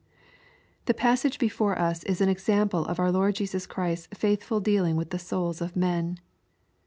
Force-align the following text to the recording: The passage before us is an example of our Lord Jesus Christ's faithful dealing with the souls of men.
The 0.85 0.95
passage 0.95 1.37
before 1.37 1.77
us 1.77 2.01
is 2.05 2.21
an 2.21 2.27
example 2.27 2.85
of 2.87 2.99
our 2.99 3.11
Lord 3.11 3.35
Jesus 3.35 3.67
Christ's 3.67 4.07
faithful 4.17 4.59
dealing 4.59 4.95
with 4.95 5.11
the 5.11 5.19
souls 5.19 5.61
of 5.61 5.75
men. 5.75 6.19